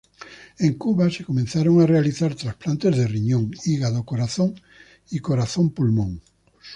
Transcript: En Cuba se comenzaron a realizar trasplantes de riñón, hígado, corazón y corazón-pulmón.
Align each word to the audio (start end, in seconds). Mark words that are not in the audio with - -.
En 0.57 0.73
Cuba 0.79 1.11
se 1.11 1.23
comenzaron 1.23 1.79
a 1.79 1.85
realizar 1.85 2.33
trasplantes 2.33 2.97
de 2.97 3.05
riñón, 3.05 3.51
hígado, 3.65 4.03
corazón 4.03 4.59
y 5.11 5.19
corazón-pulmón. 5.19 6.21